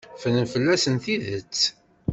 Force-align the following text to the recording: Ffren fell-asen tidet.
Ffren 0.15 0.45
fell-asen 0.53 0.95
tidet. 1.03 1.57